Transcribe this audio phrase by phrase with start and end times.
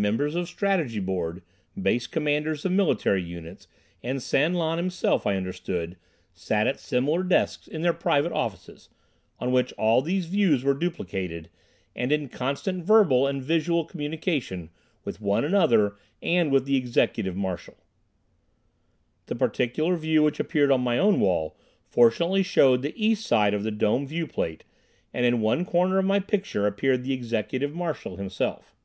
[0.00, 1.42] Members of Strategy Board,
[1.82, 3.66] Base Commanders of military units,
[4.00, 5.96] and San Lan himself, I understood,
[6.32, 8.90] sat at similar desks in their private offices,
[9.40, 11.50] on which all these views were duplicated,
[11.96, 14.70] and in constant verbal and visual communication
[15.04, 17.76] with one another and with the Executive Marshal.
[19.26, 21.56] The particular view which appeared on my own wall
[21.88, 24.60] fortunately showed the east side of the dome viewplate
[25.12, 28.76] and in one corner of my picture appeared the Executive Marshal himself.